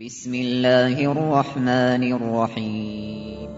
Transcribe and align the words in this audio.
بسم 0.00 0.34
الله 0.34 0.96
الرحمن 1.12 2.02
الرحيم. 2.12 3.50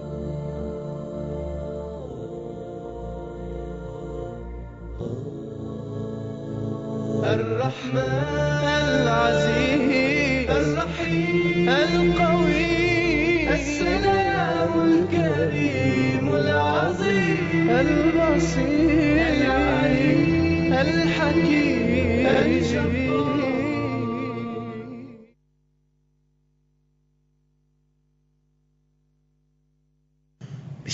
الرحمن 7.22 8.66
العزيز 8.90 10.50
الرحيم 10.50 11.68
القوي 11.68 13.54
السلام 13.54 14.72
الكريم 14.90 16.26
العظيم 16.34 17.70
البصير 17.70 19.18
العليم 19.34 20.72
الحكيم 20.72 22.26
الجبار 22.26 23.41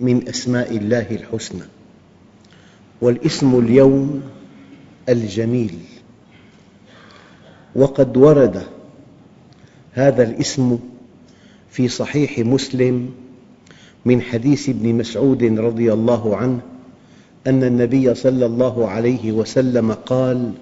من 0.00 0.28
أسماء 0.28 0.76
الله 0.76 1.06
الحسنى 1.10 1.62
والاسم 3.00 3.58
اليوم 3.58 4.22
الجميل. 5.08 5.74
وقد 7.74 8.16
ورد 8.16 8.62
هذا 9.92 10.22
الاسم 10.22 10.78
في 11.70 11.88
صحيح 11.88 12.38
مسلم 12.38 13.10
من 14.04 14.22
حديث 14.22 14.68
ابن 14.68 14.94
مسعود 14.94 15.42
رضي 15.44 15.92
الله 15.92 16.36
عنه 16.36 16.60
أن 17.46 17.64
النبي 17.64 18.14
صلى 18.14 18.46
الله 18.46 18.88
عليه 18.88 19.32
وسلم 19.32 19.92
قال 19.92 20.52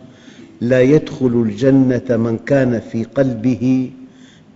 لا 0.60 0.82
يدخل 0.82 1.42
الجنة 1.46 2.16
من 2.16 2.38
كان 2.38 2.80
في 2.80 3.04
قلبه 3.04 3.90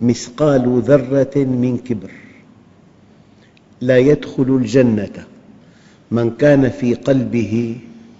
مثقال 0.00 0.82
ذرة 0.86 1.44
من 1.44 1.78
كبر. 1.78 2.10
لا 3.82 3.98
يدخل 3.98 4.48
الجنة. 4.62 5.26
من 6.10 6.30
كان 6.30 6.70
في 6.70 6.94
قلبه 6.94 7.76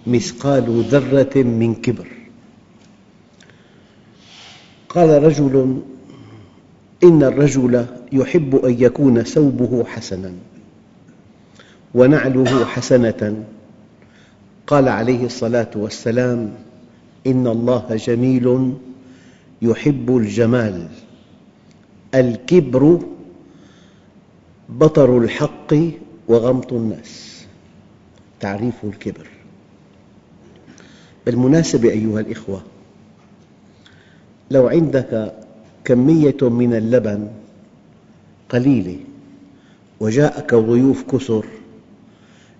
مثقال 0.07 0.83
ذرة 0.91 1.43
من 1.43 1.75
كبر. 1.75 2.07
قال 4.89 5.23
رجل 5.23 5.81
إن 7.03 7.23
الرجل 7.23 7.85
يحب 8.11 8.55
أن 8.55 8.75
يكون 8.79 9.23
ثوبه 9.23 9.83
حسناً 9.83 10.33
ونعله 11.93 12.65
حسنة. 12.65 13.43
قال 14.67 14.89
عليه 14.89 15.25
الصلاة 15.25 15.71
والسلام 15.75 16.53
إن 17.27 17.47
الله 17.47 17.95
جميل 17.95 18.73
يحب 19.61 20.17
الجمال. 20.17 20.87
الكبر 22.15 22.99
بطر 24.73 25.17
الحق 25.17 25.73
وغمط 26.27 26.73
الناس. 26.73 27.45
تعريف 28.39 28.73
الكبر. 28.83 29.27
بالمناسبة 31.25 31.89
أيها 31.89 32.19
الأخوة 32.19 32.61
لو 34.51 34.67
عندك 34.67 35.33
كمية 35.85 36.37
من 36.41 36.73
اللبن 36.73 37.27
قليلة 38.49 38.97
وجاءك 39.99 40.55
ضيوف 40.55 41.03
كثر 41.11 41.45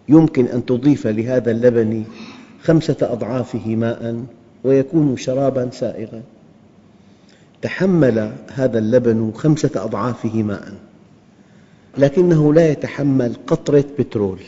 يمكن 0.09 0.45
أن 0.45 0.65
تضيف 0.65 1.07
لهذا 1.07 1.51
اللبن 1.51 2.03
خمسة 2.63 2.97
أضعافه 3.01 3.75
ماء 3.75 4.25
ويكون 4.63 5.17
شراباً 5.17 5.69
سائغاً. 5.71 6.21
تحمل 7.61 8.35
هذا 8.53 8.79
اللبن 8.79 9.31
خمسة 9.35 9.71
أضعافه 9.75 10.43
ماء. 10.43 10.73
لكنه 11.97 12.53
لا 12.53 12.71
يتحمل 12.71 13.35
قطرة 13.47 13.85
بترول. 13.99 14.39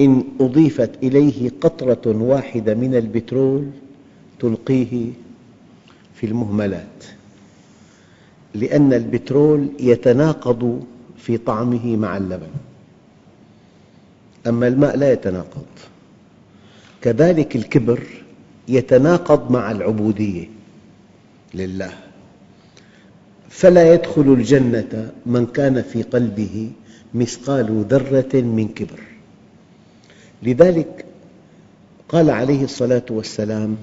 إن 0.00 0.24
أضيفت 0.40 0.90
إليه 1.02 1.50
قطرة 1.60 2.22
واحدة 2.22 2.74
من 2.74 2.94
البترول 2.94 3.70
تلقيه 4.40 5.10
في 6.14 6.26
المهملات 6.26 7.04
لأن 8.54 8.92
البترول 8.92 9.68
يتناقض 9.80 10.84
في 11.18 11.38
طعمه 11.38 11.96
مع 11.96 12.16
اللبن. 12.16 12.50
أما 14.46 14.68
الماء 14.68 14.96
لا 14.96 15.12
يتناقض. 15.12 15.66
كذلك 17.02 17.56
الكبر 17.56 18.02
يتناقض 18.68 19.50
مع 19.52 19.70
العبودية 19.70 20.48
لله. 21.54 22.05
فلا 23.48 23.94
يدخل 23.94 24.32
الجنة 24.32 25.10
من 25.26 25.46
كان 25.46 25.82
في 25.82 26.02
قلبه 26.02 26.70
مثقال 27.14 27.84
ذرة 27.88 28.40
من 28.40 28.68
كبر. 28.68 29.00
لذلك 30.42 31.04
قال 32.08 32.30
عليه 32.30 32.64
الصلاة 32.64 33.02
والسلام 33.10 33.76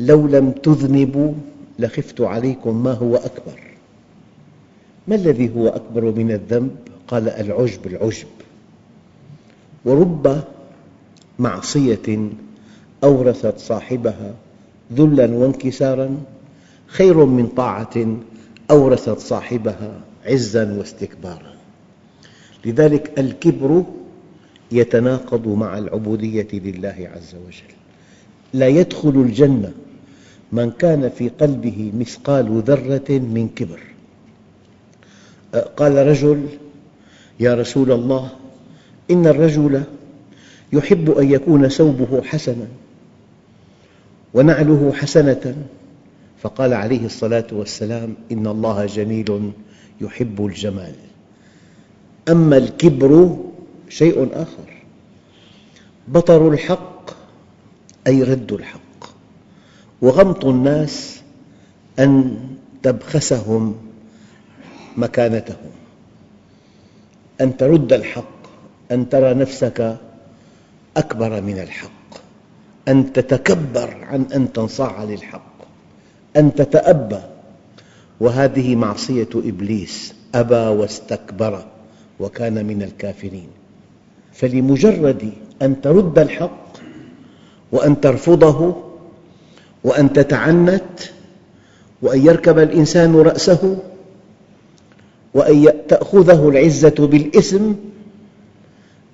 لو 0.00 0.26
لم 0.26 0.50
تذنبوا 0.50 1.32
لخفت 1.78 2.20
عليكم 2.20 2.82
ما 2.82 2.92
هو 2.92 3.16
أكبر. 3.16 3.60
ما 5.08 5.14
الذي 5.14 5.54
هو 5.56 5.68
أكبر 5.68 6.04
من 6.04 6.30
الذنب؟ 6.32 6.76
قال 7.08 7.28
العجب 7.28 7.86
العجب. 7.86 8.26
ورب 9.84 10.44
معصية 11.38 12.30
أورثت 13.04 13.58
صاحبها 13.58 14.34
ذلاً 14.92 15.34
وانكساراً 15.34 16.16
خير 16.86 17.24
من 17.24 17.46
طاعة 17.46 18.16
أورثت 18.70 19.18
صاحبها 19.18 20.00
عزاً 20.26 20.74
واستكباراً. 20.78 21.56
لذلك 22.64 23.18
الكبر 23.18 23.84
يتناقض 24.72 25.48
مع 25.48 25.78
العبودية 25.78 26.48
لله 26.52 27.10
عز 27.14 27.34
وجل. 27.34 27.74
لا 28.54 28.68
يدخل 28.68 29.08
الجنة 29.08 29.72
من 30.52 30.70
كان 30.70 31.08
في 31.08 31.28
قلبه 31.28 31.92
مثقال 31.98 32.62
ذرة 32.66 33.18
من 33.18 33.48
كبر. 33.56 33.80
قال 35.76 36.06
رجل 36.06 36.46
يا 37.40 37.54
رسول 37.54 37.92
الله 37.92 38.30
إن 39.10 39.26
الرجل 39.26 39.82
يحب 40.72 41.10
أن 41.10 41.30
يكون 41.30 41.68
ثوبه 41.68 42.22
حسناً 42.22 42.66
ونعله 44.34 44.92
حسنة 44.92 45.56
فقال 46.42 46.74
عليه 46.74 47.06
الصلاة 47.06 47.46
والسلام 47.52 48.14
إن 48.32 48.46
الله 48.46 48.86
جميل 48.86 49.52
يحب 50.00 50.46
الجمال. 50.46 50.94
أما 52.28 52.56
الكبر 52.56 53.36
شيء 53.88 54.28
آخر. 54.32 54.82
بطر 56.08 56.48
الحق 56.48 57.10
أي 58.06 58.22
رد 58.22 58.52
الحق. 58.52 58.80
وغمط 60.02 60.44
الناس 60.44 61.20
أن 61.98 62.38
تبخسهم 62.82 63.76
مكانتهم. 64.96 65.70
أن 67.40 67.56
ترد 67.56 67.92
الحق 67.92 68.36
أن 68.92 69.08
ترى 69.08 69.34
نفسك 69.34 69.96
أكبر 70.96 71.40
من 71.40 71.58
الحق. 71.58 71.90
أن 72.88 73.12
تتكبر 73.12 74.04
عن 74.04 74.26
أن 74.34 74.52
تنصاع 74.52 75.04
للحق. 75.04 75.55
أن 76.36 76.54
تتأبى. 76.54 77.20
وهذه 78.20 78.76
معصية 78.76 79.28
إبليس. 79.34 80.14
أبى 80.34 80.54
واستكبر 80.54 81.64
وكان 82.20 82.66
من 82.66 82.82
الكافرين. 82.82 83.48
فلمجرد 84.32 85.32
أن 85.62 85.80
ترد 85.80 86.18
الحق 86.18 86.66
وأن 87.72 88.00
ترفضه 88.00 88.76
وأن 89.84 90.12
تتعنت 90.12 91.10
وأن 92.02 92.26
يركب 92.26 92.58
الإنسان 92.58 93.16
رأسه 93.16 93.78
وأن 95.34 95.72
تأخذه 95.88 96.48
العزة 96.48 97.06
بالإثم 97.06 97.72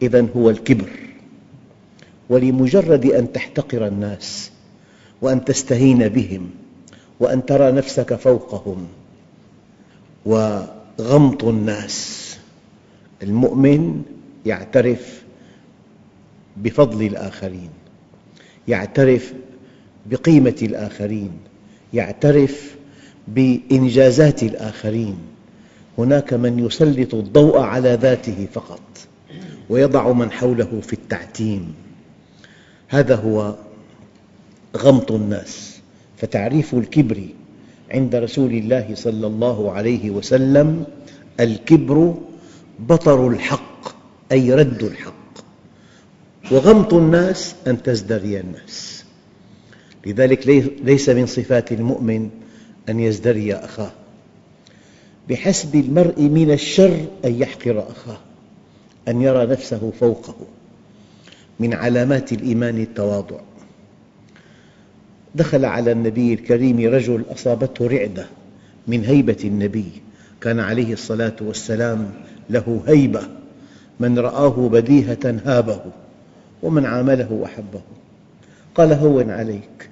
إذا 0.03 0.27
هو 0.37 0.51
الكبر. 0.51 0.91
ولمجرد 2.29 3.07
أن 3.07 3.33
تحتقر 3.33 3.87
الناس 3.87 4.51
وأن 5.23 5.45
تستهين 5.45 6.09
بهم 6.09 6.51
وأن 7.23 7.47
ترى 7.47 7.73
نفسك 7.73 8.15
فوقهم. 8.15 8.87
وغمط 10.27 11.45
الناس. 11.45 12.19
المؤمن 13.23 14.03
يعترف 14.47 15.23
بفضل 16.57 17.07
الآخرين 17.07 17.71
يعترف 18.69 19.33
بقيمة 20.07 20.57
الآخرين 20.63 21.31
يعترف 21.95 22.77
بإنجازات 23.29 24.43
الآخرين. 24.43 25.19
هناك 25.99 26.35
من 26.35 26.59
يسلط 26.59 27.15
الضوء 27.15 27.59
على 27.59 27.95
ذاته 27.95 28.49
فقط 28.53 28.81
ويضع 29.71 30.13
من 30.13 30.31
حوله 30.31 30.81
في 30.83 30.93
التعتيم. 30.93 31.75
هذا 32.89 33.15
هو 33.17 33.55
غمط 34.77 35.13
الناس. 35.13 35.72
فتعريف 36.23 36.75
الكبر 36.75 37.21
عند 37.91 38.15
رسول 38.15 38.53
الله 38.53 38.95
صلى 38.95 39.27
الله 39.27 39.73
عليه 39.73 40.11
وسلم 40.11 40.85
الكبر 41.41 42.15
بطر 42.79 43.29
الحق 43.29 43.89
أي 44.33 44.55
رد 44.55 44.83
الحق. 44.83 45.13
وغمط 46.51 46.95
الناس 46.95 47.55
أن 47.67 47.83
تزدري 47.83 48.41
الناس. 48.41 49.05
لذلك 50.07 50.47
ليس 50.85 51.09
من 51.09 51.27
صفات 51.27 51.73
المؤمن 51.73 52.31
أن 52.89 53.01
يزدري 53.01 53.55
أخاه. 53.55 53.93
بحسب 55.29 55.75
المرء 55.75 56.23
من 56.23 56.51
الشر 56.51 57.07
أن 57.25 57.35
يحقر 57.35 57.85
أخاه 57.91 58.19
أن 59.09 59.23
يرى 59.23 59.47
نفسه 59.47 59.93
فوقه. 60.01 60.37
من 61.61 61.75
علامات 61.75 62.33
الإيمان 62.33 62.79
التواضع. 62.79 63.41
دخل 65.35 65.65
على 65.65 65.93
النبي 65.93 66.35
الكريم 66.35 66.95
رجل 66.95 67.25
أصابته 67.33 67.87
رعدة 67.87 68.27
من 68.89 69.05
هيبة 69.05 69.37
النبي. 69.45 69.93
كان 70.41 70.61
عليه 70.61 70.93
الصلاة 70.93 71.37
والسلام 71.41 72.11
له 72.51 72.83
هيبة. 72.87 73.23
من 74.01 74.19
رآه 74.19 74.69
بديهة 74.69 75.41
هابه 75.45 75.81
ومن 76.63 76.87
عامله 76.87 77.43
أحبه. 77.45 77.81
قال 78.75 78.93
هون 78.93 79.31
عليك 79.31 79.89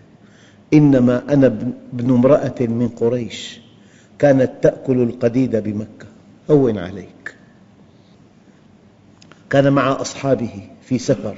إنما 0.75 1.23
أنا 1.33 1.47
ابن 1.93 2.11
امرأة 2.11 2.55
من 2.61 2.89
قريش 2.89 3.61
كانت 4.19 4.51
تأكل 4.63 5.03
القديد 5.03 5.57
بمكة. 5.57 6.07
هون 6.51 6.79
عليك. 6.79 7.35
كان 9.51 9.73
مع 9.73 10.01
أصحابه 10.01 10.69
في 10.83 10.99
سفر 10.99 11.37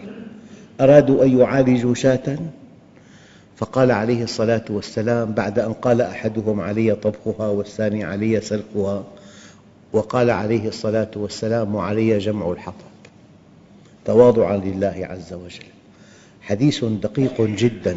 أرادوا 0.81 1.25
أن 1.25 1.39
يعالجوا 1.39 1.95
شاة. 1.95 2.39
فقال 3.63 3.91
عليه 3.91 4.23
الصلاة 4.23 4.65
والسلام 4.71 5.33
بعد 5.33 5.59
أن 5.59 5.73
قال 5.73 6.01
أحدهم 6.01 6.61
علي 6.61 6.95
طبخها 6.95 7.49
والثاني 7.49 8.05
علي 8.05 8.41
سلقها 8.41 9.05
وقال 9.93 10.31
عليه 10.31 10.69
الصلاة 10.69 11.11
والسلام 11.17 11.75
وعلي 11.75 12.19
جمع 12.19 12.53
الحطب. 12.53 12.75
تواضعا 14.05 14.57
لله 14.57 15.09
عز 15.11 15.33
وجل. 15.33 15.65
حديث 16.41 16.85
دقيق 16.85 17.41
جدا. 17.41 17.97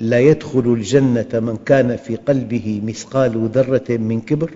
لا 0.00 0.20
يدخل 0.20 0.74
الجنة 0.78 1.28
من 1.32 1.58
كان 1.66 1.96
في 1.96 2.16
قلبه 2.16 2.80
مثقال 2.84 3.48
ذرة 3.48 3.96
من 3.96 4.20
كبر؟ 4.20 4.50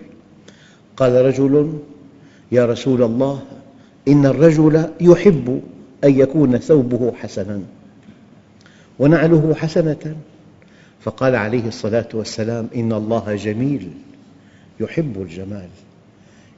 قال 0.96 1.24
رجل 1.24 1.78
يا 2.52 2.66
رسول 2.66 3.02
الله 3.02 3.42
إن 4.08 4.26
الرجل 4.26 4.84
يحب 5.00 5.62
أن 6.04 6.20
يكون 6.20 6.58
ثوبه 6.58 7.12
حسناً. 7.12 7.79
ونعله 9.00 9.54
حسنة. 9.54 10.16
فقال 11.00 11.36
عليه 11.36 11.68
الصلاة 11.68 12.08
والسلام 12.14 12.68
إن 12.74 12.92
الله 12.92 13.34
جميل 13.36 13.90
يحب 14.80 15.22
الجمال. 15.22 15.68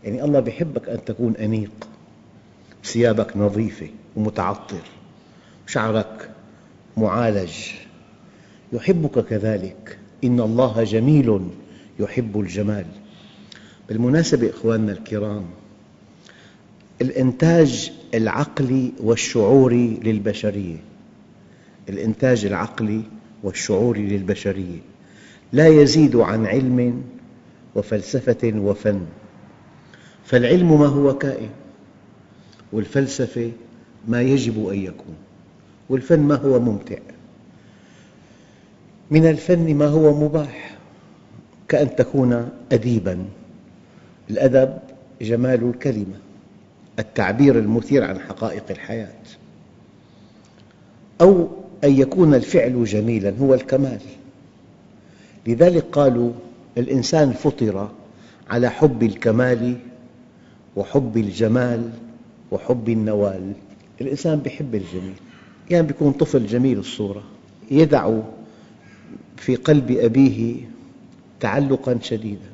يعني 0.05 0.25
الله 0.25 0.49
يحبك 0.49 0.89
أن 0.89 1.05
تكون 1.05 1.37
أنيق 1.37 1.89
ثيابك 2.85 3.37
نظيفة 3.37 3.89
ومتعطر 4.17 4.83
شعرك 5.67 6.31
معالج. 6.97 7.53
يحبك 8.73 9.25
كذلك. 9.25 9.99
إن 10.25 10.41
الله 10.41 10.85
جميل 10.85 11.49
يحب 12.01 12.41
الجمال. 12.41 12.87
بالمناسبة 13.89 14.51
إخواننا 14.51 14.93
الكرام 14.93 15.45
الإنتاج 17.01 17.93
العقلي 18.15 18.93
والشعوري 19.01 20.01
للبشرية 20.05 20.92
الإنتاج 21.89 22.45
العقلي 22.45 23.03
والشعوري 23.43 24.07
للبشرية. 24.07 24.79
لا 25.53 25.67
يزيد 25.69 26.17
عن 26.17 26.47
علم 26.47 27.03
وفلسفة 27.75 28.53
وفن. 28.57 29.07
فالعلم 30.25 30.81
ما 30.81 30.87
هو 30.87 31.19
كائن 31.19 31.51
والفلسفة 32.73 33.53
ما 34.09 34.23
يجب 34.23 34.69
أن 34.69 34.79
يكون 34.79 35.15
والفن 35.89 36.21
ما 36.21 36.35
هو 36.35 36.61
ممتع. 36.61 36.99
من 39.11 39.27
الفن 39.27 39.75
ما 39.75 39.87
هو 39.87 40.25
مباح 40.25 40.77
كأن 41.69 41.97
تكون 41.97 42.49
أديباً. 42.73 43.25
الأدب 44.31 44.79
جمال 45.23 45.65
الكلمة 45.65 46.17
التعبير 46.99 47.59
المثير 47.59 48.05
عن 48.05 48.19
حقائق 48.19 48.65
الحياة. 48.71 49.13
أو 51.21 51.62
أن 51.85 52.01
يكون 52.01 52.35
الفعل 52.35 52.85
جميلاً 52.85 53.35
هو 53.41 53.55
الكمال. 53.55 54.01
لذلك 55.47 55.85
قالوا 55.93 56.33
الإنسان 56.79 57.33
فطر 57.33 57.89
على 58.51 58.71
حب 58.71 59.03
الكمال 59.03 59.77
وحب 60.77 61.17
الجمال 61.17 61.91
وحب 62.51 62.89
النوال. 62.89 63.53
الإنسان 64.01 64.43
يحب 64.47 64.75
الجميل. 64.75 65.15
يعني 65.71 65.89
يكون 65.89 66.13
طفل 66.13 66.47
جميل 66.47 66.79
الصورة. 66.79 67.23
يدع 67.71 68.19
في 69.37 69.57
قلب 69.57 69.91
أبيه 69.91 70.57
تعلقاً 71.41 71.99
شديداً. 72.03 72.53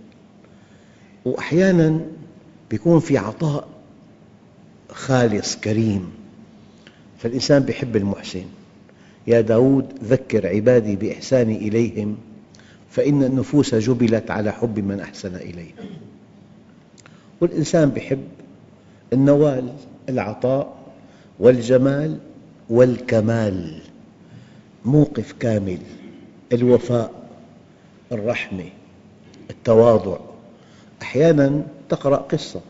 وأحياناً 1.24 2.00
يكون 2.72 3.00
في 3.00 3.18
عطاء 3.18 3.68
خالص 4.90 5.56
كريم. 5.56 6.10
فالإنسان 7.18 7.66
يحب 7.68 7.96
المحسن. 7.96 8.44
يا 9.28 9.40
داود 9.40 9.86
ذكر 10.04 10.46
عبادي 10.46 10.96
بإحساني 10.96 11.56
إليهم 11.56 12.16
فإن 12.90 13.22
النفوس 13.22 13.74
جبلت 13.74 14.30
على 14.30 14.52
حب 14.52 14.78
من 14.78 15.00
أحسن 15.00 15.34
إليهم 15.34 15.74
والإنسان 17.40 17.92
يحب 17.96 18.24
النوال 19.12 19.72
العطاء 20.08 20.76
والجمال 21.38 22.18
والكمال. 22.70 23.78
موقف 24.84 25.32
كامل 25.40 25.78
الوفاء 26.52 27.12
الرحمة 28.12 28.64
التواضع. 29.50 30.18
أحياناً 31.02 31.62
تقرأ 31.88 32.16
قصة 32.16 32.60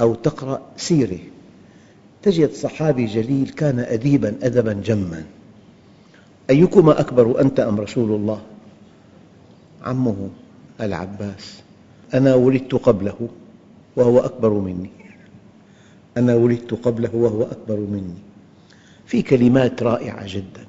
أو 0.00 0.14
تقرأ 0.14 0.62
سيرة 0.76 1.18
تجد 2.22 2.52
صحابي 2.52 3.06
جليل 3.06 3.48
كان 3.48 3.78
أديباً 3.78 4.34
أدباً 4.42 4.72
جماً. 4.72 5.24
أيكما 6.52 7.00
أكبر 7.00 7.40
أنت 7.40 7.60
أم 7.60 7.80
رسول 7.80 8.10
الله؟ 8.10 8.42
عمه 9.82 10.30
العباس. 10.80 11.62
أنا 12.14 12.34
ولدت 12.34 12.74
قبله 12.74 13.28
وهو 13.96 14.18
أكبر 14.18 14.50
مني. 14.50 14.90
أنا 16.16 16.34
ولدت 16.34 16.74
قبله 16.74 17.14
وهو 17.14 17.42
أكبر 17.42 17.76
مني. 17.76 18.18
في 19.06 19.22
كلمات 19.22 19.82
رائعة 19.82 20.26
جداً. 20.26 20.66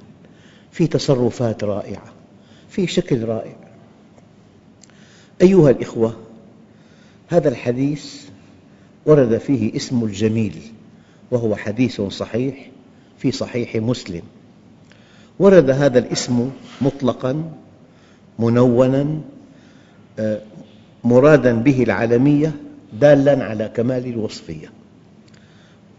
في 0.72 0.88
تصرفات 0.88 1.64
رائعة. 1.64 2.14
في 2.70 2.88
شكل 2.88 3.24
رائع. 3.24 3.56
أيها 5.42 5.70
الأخوة 5.70 6.16
هذا 7.28 7.50
الحديث 7.50 8.24
ورد 9.06 9.38
فيه 9.38 9.76
اسم 9.76 10.04
الجميل 10.04 10.62
وهو 11.32 11.56
حديث 11.56 12.02
صحيح 12.02 12.70
في 13.18 13.32
صحيح 13.32 13.76
مسلم. 13.76 14.22
ورد 15.40 15.70
هذا 15.70 16.00
الاسم 16.00 16.50
مطلقاً 16.82 17.52
منونا 18.40 19.22
آه، 20.20 20.42
مرادا 21.04 21.54
به 21.54 21.84
العالمية 21.84 22.52
دالا 23.02 23.44
على 23.44 23.72
كمال 23.76 24.08
الوصفية. 24.08 24.72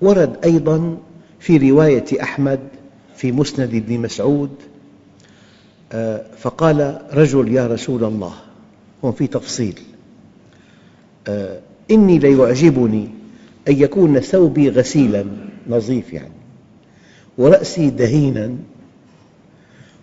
ورد 0.00 0.37
أيضاً 0.45 0.97
في 1.41 1.71
رواية 1.71 2.05
أحمد 2.23 2.61
في 3.17 3.33
مسند 3.33 3.75
ابن 3.75 3.99
مسعود 3.99 4.50
آه، 5.93 6.23
فقال 6.38 7.00
رجل 7.12 7.53
يا 7.53 7.67
رسول 7.67 8.05
الله 8.05 8.33
هون 9.05 9.12
في 9.12 9.26
تفصيل 9.26 9.81
آه، 11.29 11.61
إني 11.91 12.19
ليعجبني 12.19 13.09
أن 13.69 13.73
يكون 13.83 14.21
ثوبي 14.21 14.69
غسيلاً 14.69 15.25
نظيف 15.69 16.12
يعني 16.12 16.33
ورأسي 17.38 17.91
دهيناً 17.91 18.57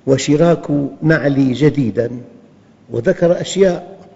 وشراك 0.08 0.67
نعلي 1.01 1.53
جديداً 1.53 2.22
وذكر 2.91 3.41
أشياء 3.41 4.08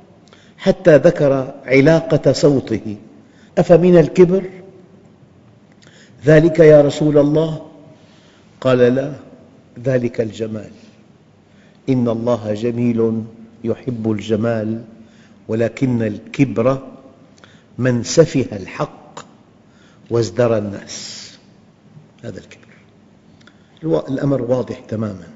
حتى 0.57 0.97
ذكر 0.97 1.53
علاقة 1.65 2.31
صوته. 2.31 2.95
أفمن 3.57 3.97
الكبر؟ 3.97 4.49
ذلك 6.25 6.59
يا 6.59 6.81
رسول 6.81 7.17
الله؟ 7.17 7.67
قال 8.61 8.77
لا 8.77 9.13
ذلك 9.83 10.21
الجمال. 10.21 10.71
إن 11.89 12.07
الله 12.07 12.53
جميل 12.53 13.23
يحب 13.63 14.11
الجمال 14.11 14.83
ولكن 15.47 16.01
الكبر 16.01 16.81
من 17.77 18.03
سفه 18.03 18.57
الحق 18.57 19.19
وازدرى 20.09 20.57
الناس. 20.57 21.25
هذا 22.23 22.39
الكبر. 22.39 22.65
الأمر 24.09 24.41
واضح 24.41 24.79
تماما. 24.79 25.34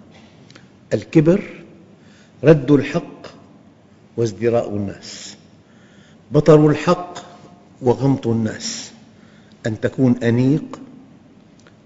الكبر 0.94 1.44
رد 2.44 2.72
الحق 2.72 3.28
وازدراء 4.18 4.70
الناس. 4.76 5.38
بطر 6.32 6.68
الحق 6.68 7.14
وغمط 7.82 8.28
الناس. 8.28 8.92
أن 9.68 9.80
تكون 9.80 10.16
أنيق 10.24 10.80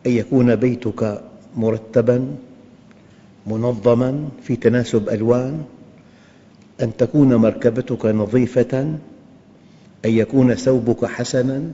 أن 0.05 0.11
يكون 0.11 0.55
بيتك 0.55 1.21
مرتباً 1.55 2.35
منظماً 3.47 4.29
في 4.43 4.55
تناسب 4.55 5.09
ألوان. 5.09 5.63
أن 6.81 6.97
تكون 6.97 7.35
مركبتك 7.35 8.05
نظيفة 8.05 8.79
أن 10.05 10.11
يكون 10.11 10.53
ثوبك 10.53 11.05
حسناً 11.05 11.71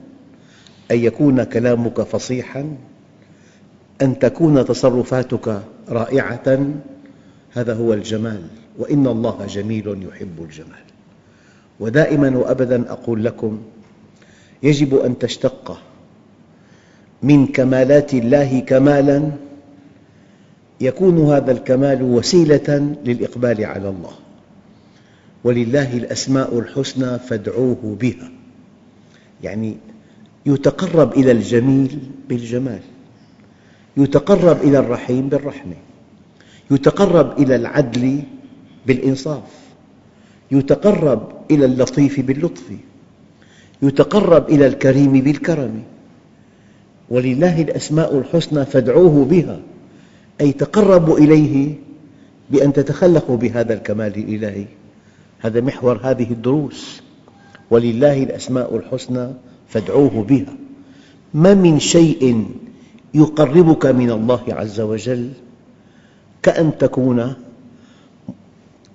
أن 0.90 0.98
يكون 0.98 1.44
كلامك 1.44 2.00
فصيحاً. 2.00 2.76
أن 4.02 4.18
تكون 4.18 4.64
تصرفاتك 4.64 5.62
رائعة. 5.88 6.58
هذا 7.52 7.74
هو 7.74 7.94
الجمال 7.94 8.42
وإن 8.78 9.06
الله 9.06 9.46
جميل 9.46 10.08
يحب 10.08 10.42
الجمال. 10.42 10.84
ودائماً 11.80 12.38
وأبداً 12.38 12.92
أقول 12.92 13.24
لكم 13.24 13.60
يجب 14.62 14.94
أن 14.94 15.18
تشتق 15.18 15.78
من 17.22 17.46
كمالات 17.46 18.14
الله 18.14 18.60
كمالاً 18.60 19.30
يكون 20.80 21.32
هذا 21.32 21.52
الكمال 21.52 22.02
وسيلة 22.02 22.96
للإقبال 23.04 23.64
على 23.64 23.88
الله. 23.88 24.12
ولله 25.44 25.96
الأسماء 25.96 26.58
الحسنى 26.58 27.18
فادعوه 27.18 27.96
بها. 28.00 28.30
يعني 29.42 29.76
يتقرب 30.46 31.12
إلى 31.12 31.32
الجميل 31.32 31.98
بالجمال 32.28 32.80
يتقرب 33.96 34.62
إلى 34.62 34.78
الرحيم 34.78 35.28
بالرحمة. 35.28 35.89
يتقرب 36.70 37.38
إلى 37.38 37.56
العدل 37.56 38.22
بالإنصاف 38.86 39.42
يتقرب 40.50 41.28
إلى 41.50 41.64
اللطيف 41.64 42.20
باللطف 42.20 42.64
يتقرب 43.82 44.48
إلى 44.48 44.66
الكريم 44.66 45.12
بالكرم. 45.12 45.82
ولله 47.10 47.62
الأسماء 47.62 48.18
الحسنى 48.18 48.64
فادعوه 48.64 49.24
بها 49.24 49.60
أي 50.40 50.52
تقربوا 50.52 51.18
إليه 51.18 51.74
بأن 52.50 52.72
تتخلقوا 52.72 53.36
بهذا 53.36 53.74
الكمال 53.74 54.16
الإلهي. 54.16 54.64
هذا 55.38 55.60
محور 55.60 56.00
هذه 56.02 56.30
الدروس. 56.30 57.02
ولله 57.70 58.22
الأسماء 58.22 58.76
الحسنى 58.76 59.28
فادعوه 59.68 60.24
بها. 60.24 60.54
ما 61.34 61.54
من 61.54 61.78
شيء 61.78 62.46
يقربك 63.14 63.86
من 63.86 64.10
الله 64.10 64.42
عز 64.48 64.80
وجل 64.80 65.30
كأن 66.42 66.78
تكون 66.78 67.34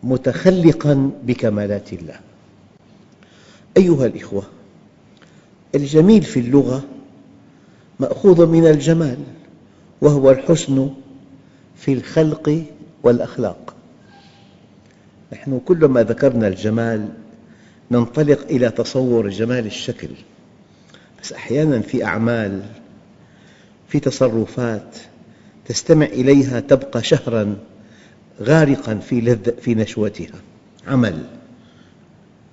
متخلقاً 0.03 1.11
بكمالات 1.23 1.93
الله. 1.93 2.19
أيها 3.77 4.05
الأخوة 4.05 4.43
الجميل 5.75 6.23
في 6.23 6.39
اللغة 6.39 6.83
مأخوذ 7.99 8.45
من 8.45 8.67
الجمال 8.67 9.17
وهو 10.01 10.31
الحسن 10.31 10.89
في 11.77 11.93
الخلق 11.93 12.63
والأخلاق. 13.03 13.73
نحن 15.33 15.59
كلما 15.65 16.03
ذكرنا 16.03 16.47
الجمال 16.47 17.09
ننطلق 17.91 18.41
إلى 18.49 18.69
تصور 18.69 19.29
جمال 19.29 19.65
الشكل 19.65 20.09
بس 21.23 21.33
أحياناً 21.33 21.79
في 21.79 22.05
أعمال 22.05 22.63
في 23.87 23.99
تصرفات 23.99 24.95
تستمع 25.65 26.05
إليها 26.05 26.59
تبقى 26.59 27.03
شهراً 27.03 27.55
غارقاً 28.41 28.95
في, 28.95 29.21
لذ 29.21 29.51
في 29.61 29.75
نشوتها. 29.75 30.39
عمل. 30.87 31.23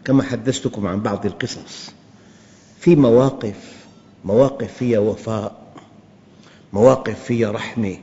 كما 0.04 0.22
حدثتكم 0.22 0.86
عن 0.86 1.00
بعض 1.00 1.26
القصص. 1.26 1.92
في 2.80 2.96
مواقف 2.96 3.86
مواقف 4.24 4.72
فيها 4.72 4.98
وفاء 4.98 5.62
مواقف 6.72 7.24
فيها 7.24 7.50
رحمة 7.52 7.96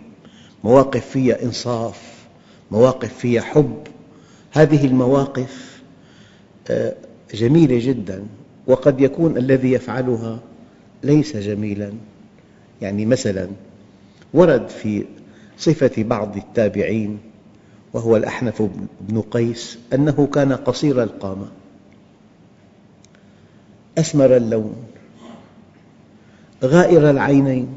مواقف 0.64 1.10
فيها 1.10 1.44
إنصاف 1.44 2.02
مواقف 2.72 3.18
فيها 3.18 3.42
حب. 3.42 3.84
هذه 4.52 4.86
المواقف 4.86 5.82
آه، 6.70 6.96
جميلة 7.34 7.80
جداً 7.88 8.28
وقد 8.68 9.02
يكون 9.02 9.38
الذي 9.38 9.72
يفعلها 9.72 10.40
ليس 11.04 11.38
جميلاً. 11.38 11.94
يعني 12.82 13.06
مثلاً 13.06 13.48
ورد 14.34 14.68
في 14.70 15.06
صفة 15.58 16.04
بعض 16.04 16.38
التابعين 16.38 17.20
وهو 17.94 18.18
الأحنف 18.18 18.62
بن 19.02 19.22
قيس 19.22 19.78
أنه 19.94 20.28
كان 20.34 20.54
قصير 20.54 21.04
القامة. 21.04 21.48
أسمر 23.98 24.38
اللون 24.38 24.76
غائر 26.64 27.10
العينين 27.10 27.68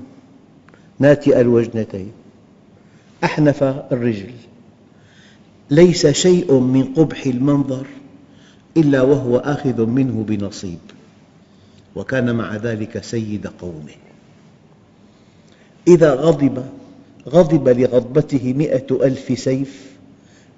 ناتئ 0.98 1.40
الوجنتين. 1.40 2.12
أحنف 3.24 3.62
الرجل. 3.62 4.32
ليس 5.70 6.06
شيء 6.06 6.58
من 6.58 6.84
قبح 6.84 7.26
المنظر 7.26 7.86
إلا 8.76 9.02
وهو 9.02 9.36
آخذ 9.36 9.86
منه 9.86 10.24
بنصيب 10.28 10.78
وكان 11.96 12.34
مع 12.34 12.56
ذلك 12.56 13.02
سيد 13.02 13.46
قومه. 13.46 14.01
إذا 15.88 16.14
غضب 16.14 16.64
غضب 17.28 17.68
لغضبته 17.68 18.52
مئة 18.56 18.86
ألف 18.90 19.38
سيف 19.38 19.92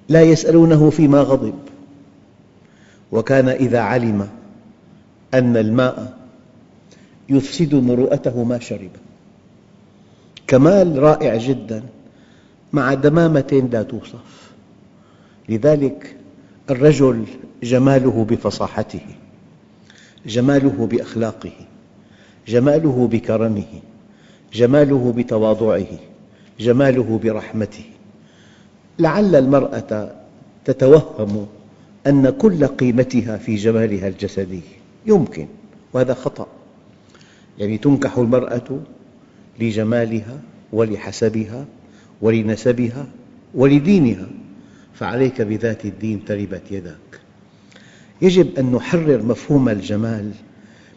لا 0.08 0.22
يسألونه 0.22 0.90
فيما 0.90 1.20
غضب. 1.20 1.54
وكان 3.12 3.48
إذا 3.48 3.80
علم 3.80 4.28
أن 5.34 5.56
الماء 5.56 6.18
يفسد 7.28 7.74
مروءته 7.74 8.44
ما 8.44 8.58
شرب. 8.58 8.90
كمال 10.46 10.98
رائع 10.98 11.36
جداً 11.36 11.82
مع 12.72 12.94
دمامة 12.94 13.68
لا 13.72 13.82
توصف. 13.82 14.50
لذلك 15.48 16.16
الرجل 16.70 17.24
جماله 17.62 18.26
بفصاحته 18.30 19.06
جماله 20.26 20.88
بأخلاقه 20.90 21.52
جماله 22.48 23.08
بكرمه. 23.12 23.80
جماله 24.54 25.12
بتواضعه 25.16 25.98
جماله 26.60 27.20
برحمته. 27.24 27.84
لعل 28.98 29.36
المرأة 29.36 30.14
تتوهم 30.64 31.46
أن 32.06 32.30
كل 32.30 32.66
قيمتها 32.66 33.36
في 33.36 33.54
جمالها 33.54 34.08
الجسدي. 34.08 34.60
يمكن 35.06 35.46
وهذا 35.92 36.14
خطأ. 36.14 36.46
يعني 37.58 37.78
تنكح 37.78 38.18
المرأة 38.18 38.80
لجمالها 39.60 40.38
ولحسبها 40.72 41.64
ولنسبها 42.22 43.06
ولدينها 43.54 44.26
فعليك 44.94 45.42
بذات 45.42 45.84
الدين 45.84 46.24
تربت 46.24 46.62
يداك. 46.70 47.20
يجب 48.22 48.58
أن 48.58 48.72
نحرر 48.72 49.22
مفهوم 49.22 49.68
الجمال 49.68 50.30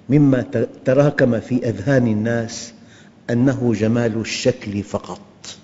مما 0.09 0.45
تراكم 0.85 1.39
في 1.39 1.69
أذهان 1.69 2.07
الناس 2.07 2.73
أنه 3.29 3.73
جمال 3.75 4.17
الشكل 4.19 4.83
فقط. 4.83 5.19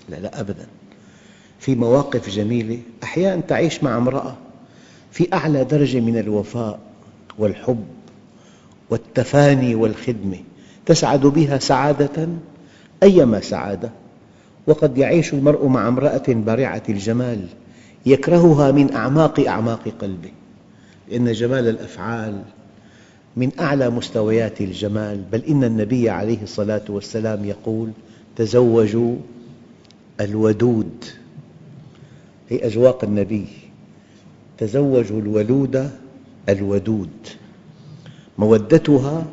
لا 0.08 0.16
لا 0.16 0.40
أبداً. 0.40 0.66
في 1.58 1.74
مواقف 1.74 2.30
جميلة 2.30 2.78
أحياناً 3.02 3.40
تعيش 3.40 3.84
مع 3.84 3.96
امرأة 3.96 4.36
في 5.12 5.28
أعلى 5.32 5.64
درجة 5.64 6.00
من 6.00 6.18
الوفاء 6.18 6.78
والحب 7.38 7.84
والتفاني 8.90 9.74
والخدمة 9.74 10.38
تسعد 10.86 11.20
بها 11.20 11.58
سعادة 11.58 12.28
أيما 13.02 13.40
سعادة. 13.40 13.90
وقد 14.66 14.98
يعيش 14.98 15.34
المرء 15.34 15.66
مع 15.66 15.88
امرأة 15.88 16.22
بارعة 16.28 16.82
الجمال 16.88 17.46
يكرهها 18.06 18.70
من 18.70 18.94
أعماق 18.94 19.40
أعماق 19.40 19.88
قلبه. 20.00 20.30
لأن 21.10 21.32
جمال 21.32 21.68
الأفعال 21.68 22.42
من 23.36 23.50
أعلى 23.60 23.90
مستويات 23.90 24.60
الجمال 24.60 25.22
بل 25.32 25.42
إن 25.44 25.64
النبي 25.64 26.10
عليه 26.10 26.42
الصلاة 26.42 26.84
والسلام 26.88 27.44
يقول 27.44 27.90
تزوجوا 28.36 29.16
الودود. 30.20 31.04
هي 32.48 32.66
أجواق 32.66 33.04
النبي 33.04 33.46
تزوجوا 34.58 35.20
الولود 35.20 35.90
الودود. 36.48 37.28
مودتها 38.38 39.26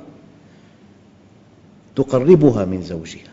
تقربها 1.96 2.65
من 2.65 2.81
زوجها. 2.81 3.31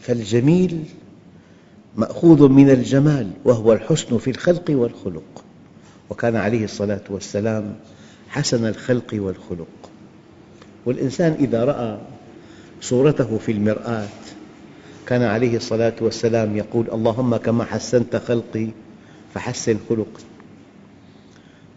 فالجميل 0.00 0.84
مأخوذ 1.96 2.48
من 2.48 2.70
الجمال 2.70 3.30
وهو 3.44 3.72
الحسن 3.72 4.18
في 4.18 4.30
الخلق 4.30 4.64
والخلق. 4.68 5.44
وكان 6.10 6.36
عليه 6.36 6.64
الصلاة 6.64 7.00
والسلام 7.10 7.74
حسن 8.28 8.66
الخلق 8.66 9.10
والخلق. 9.12 9.90
والإنسان 10.86 11.32
إذا 11.32 11.64
رأى 11.64 11.98
صورته 12.80 13.38
في 13.38 13.52
المرآة 13.52 14.08
كان 15.06 15.22
عليه 15.22 15.56
الصلاة 15.56 15.94
والسلام 16.00 16.56
يقول 16.56 16.86
اللهم 16.92 17.36
كما 17.36 17.64
حسنت 17.64 18.16
خلقي 18.16 18.68
فحسن 19.34 19.78
خلقي. 19.88 20.24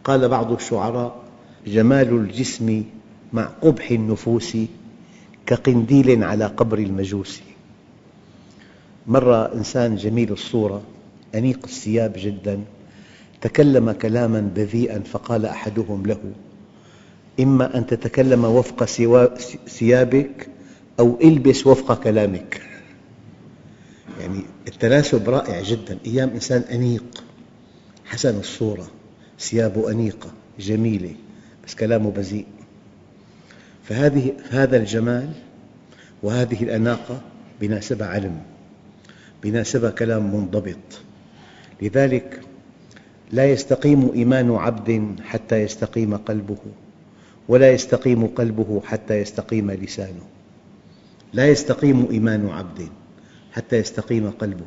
قال 0.03 0.29
بعض 0.29 0.51
الشعراء 0.51 1.23
جمال 1.67 2.09
الجسم 2.09 2.83
مع 3.33 3.49
قبح 3.61 3.91
النفوس 3.91 4.57
كقنديل 5.45 6.23
على 6.23 6.45
قبر 6.45 6.77
المجوس. 6.77 7.41
مرة 9.07 9.53
إنسان 9.53 9.95
جميل 9.95 10.31
الصورة 10.31 10.81
أنيق 11.35 11.59
الثياب 11.63 12.13
جداً. 12.17 12.61
تكلم 13.41 13.91
كلاما 13.91 14.51
بذيئا 14.55 14.99
فقال 14.99 15.45
أحدهم 15.45 16.05
له 16.05 16.19
إما 17.39 17.77
أن 17.77 17.87
تتكلم 17.87 18.45
وفق 18.45 18.85
ثيابك 19.67 20.47
أو 20.99 21.19
إلبس 21.23 21.67
وفق 21.67 22.03
كلامك. 22.03 22.61
يعني 24.19 24.41
التناسب 24.67 25.29
رائع 25.29 25.61
جدا. 25.61 25.97
أيام 26.05 26.29
إنسان 26.29 26.61
أنيق 26.61 27.23
حسن 28.05 28.39
الصورة 28.39 28.87
ثيابه 29.39 29.91
أنيقة 29.91 30.31
جميلة 30.59 31.15
بس 31.67 31.75
كلامه 31.75 32.11
بذيء. 32.11 32.45
فهذه 33.83 34.33
هذا 34.49 34.77
الجمال 34.77 35.29
وهذه 36.23 36.63
الأناقة 36.63 37.21
بناسبها 37.61 38.07
علم 38.07 38.41
بناسبها 39.43 39.89
كلام 39.91 40.35
منضبط. 40.35 41.01
لذلك 41.81 42.41
لا 43.31 43.45
يستقيم 43.45 44.11
إيمان 44.15 44.55
عبد 44.55 45.15
حتى 45.23 45.55
يستقيم 45.55 46.17
قلبه 46.17 46.57
ولا 47.47 47.71
يستقيم 47.71 48.27
قلبه 48.27 48.81
حتى 48.85 49.13
يستقيم 49.13 49.71
لسانه. 49.71 50.21
لا 51.33 51.47
يستقيم 51.47 52.07
إيمان 52.11 52.49
عبد 52.49 52.87
حتى 53.51 53.75
يستقيم 53.75 54.29
قلبه 54.29 54.65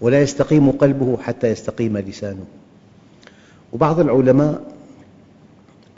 ولا 0.00 0.22
يستقيم 0.22 0.70
قلبه 0.70 1.16
حتى 1.16 1.46
يستقيم 1.46 1.98
لسانه. 1.98 2.44
وبعض 3.72 4.00
العلماء 4.00 4.72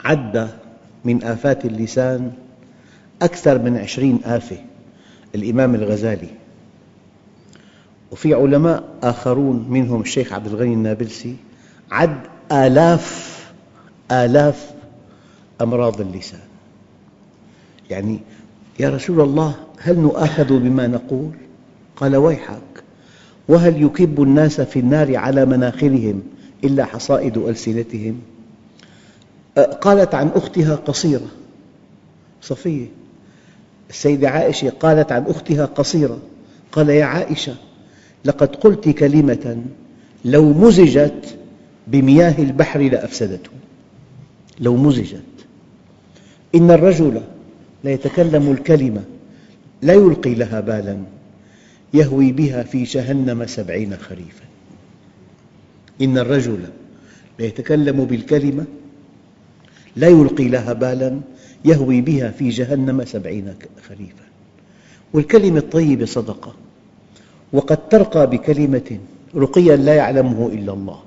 عد 0.03 0.49
من 1.05 1.23
آفات 1.23 1.65
اللسان 1.65 2.31
أكثر 3.21 3.59
من 3.59 3.77
عشرين 3.77 4.19
آفة 4.25 4.57
الإمام 5.35 5.75
الغزالي. 5.75 6.29
وفي 8.11 8.33
علماء 8.33 8.83
آخرون 9.03 9.65
منهم 9.69 10.01
الشيخ 10.01 10.33
عبد 10.33 10.47
الغني 10.47 10.73
النابلسي 10.73 11.35
عد 11.91 12.19
آلاف 12.51 13.35
آلاف 14.11 14.71
أمراض 15.61 16.01
اللسان. 16.01 16.39
يعني 17.89 18.19
يا 18.79 18.89
رسول 18.89 19.21
الله 19.21 19.55
هل 19.77 19.99
نؤاخذ 19.99 20.59
بما 20.59 20.87
نقول؟ 20.87 21.31
قال 21.95 22.15
ويحك. 22.15 22.83
وهل 23.47 23.83
يكب 23.83 24.23
الناس 24.23 24.61
في 24.61 24.79
النار 24.79 25.17
على 25.17 25.45
مناخرهم 25.45 26.23
إلا 26.63 26.85
حصائد 26.85 27.37
ألسنتهم؟ 27.37 28.21
قالت 29.81 30.15
عن 30.15 30.29
أختها 30.35 30.75
قصيرة. 30.75 31.27
صفية. 32.41 32.87
السيدة 33.89 34.29
عائشة 34.29 34.69
قالت 34.69 35.11
عن 35.11 35.25
أختها 35.27 35.65
قصيرة. 35.65 36.19
قال 36.71 36.89
يا 36.89 37.05
عائشة 37.05 37.55
لقد 38.25 38.55
قلت 38.55 38.89
كلمة 38.89 39.63
لو 40.25 40.53
مزجت 40.53 41.37
بمياه 41.87 42.35
البحر 42.39 42.81
لأفسدته 42.81 43.49
لو 44.59 44.75
مزجت. 44.75 45.23
إن 46.55 46.71
الرجل 46.71 47.21
ليتكلم 47.83 48.51
الكلمة 48.51 49.03
لا 49.81 49.93
يلقي 49.93 50.35
لها 50.35 50.59
بالا 50.59 50.97
يهوي 51.93 52.31
بها 52.31 52.63
في 52.63 52.83
جهنم 52.83 53.45
سبعين 53.45 53.97
خريفا. 53.97 54.45
إن 56.01 56.17
الرجل 56.17 56.59
ليتكلم 57.39 58.05
بالكلمة 58.05 58.65
لا 59.95 60.07
يلقي 60.07 60.47
لها 60.47 60.73
بالا 60.73 61.19
يهوي 61.65 62.01
بها 62.01 62.31
في 62.31 62.49
جهنم 62.49 63.05
سبعين 63.05 63.53
خريفا. 63.89 64.25
والكلمة 65.13 65.57
الطيبة 65.59 66.05
صدقة. 66.05 66.55
وقد 67.53 67.89
ترقى 67.89 68.29
بكلمة 68.29 68.99
رقيا 69.35 69.75
لا 69.75 69.95
يعلمه 69.95 70.47
إلا 70.47 70.73
الله. 70.73 71.04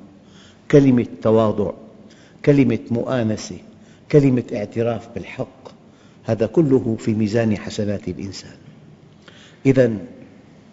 كلمة 0.71 1.07
تواضع 1.23 1.73
كلمة 2.45 2.79
مؤانسة 2.91 3.59
كلمة 4.13 4.45
اعتراف 4.53 5.09
بالحق 5.15 5.69
هذا 6.25 6.47
كله 6.47 6.97
في 6.99 7.15
ميزان 7.15 7.57
حسنات 7.57 8.09
الإنسان. 8.09 8.57
إذا 9.67 9.97